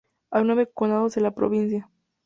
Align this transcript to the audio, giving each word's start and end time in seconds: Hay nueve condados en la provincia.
Hay 0.31 0.43
nueve 0.45 0.65
condados 0.65 1.15
en 1.17 1.21
la 1.21 1.35
provincia. 1.35 1.87